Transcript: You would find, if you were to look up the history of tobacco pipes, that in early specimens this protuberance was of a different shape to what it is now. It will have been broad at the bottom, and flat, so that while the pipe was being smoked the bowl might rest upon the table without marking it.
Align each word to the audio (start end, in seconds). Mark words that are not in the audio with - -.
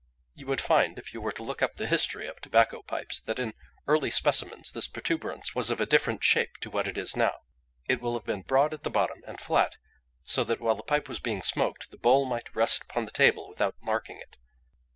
You 0.33 0.47
would 0.47 0.61
find, 0.61 0.97
if 0.97 1.13
you 1.13 1.21
were 1.21 1.31
to 1.33 1.43
look 1.43 1.61
up 1.61 1.75
the 1.75 1.85
history 1.85 2.25
of 2.27 2.41
tobacco 2.41 2.81
pipes, 2.81 3.21
that 3.21 3.37
in 3.37 3.53
early 3.87 4.09
specimens 4.09 4.71
this 4.71 4.87
protuberance 4.87 5.53
was 5.53 5.69
of 5.69 5.79
a 5.79 5.85
different 5.85 6.23
shape 6.23 6.57
to 6.61 6.71
what 6.71 6.87
it 6.87 6.97
is 6.97 7.15
now. 7.15 7.41
It 7.87 8.01
will 8.01 8.15
have 8.15 8.25
been 8.25 8.41
broad 8.41 8.73
at 8.73 8.81
the 8.81 8.89
bottom, 8.89 9.21
and 9.27 9.39
flat, 9.39 9.77
so 10.23 10.43
that 10.45 10.59
while 10.59 10.73
the 10.73 10.81
pipe 10.81 11.07
was 11.07 11.19
being 11.19 11.43
smoked 11.43 11.91
the 11.91 11.99
bowl 11.99 12.25
might 12.25 12.55
rest 12.55 12.81
upon 12.81 13.05
the 13.05 13.11
table 13.11 13.47
without 13.47 13.75
marking 13.79 14.17
it. 14.17 14.37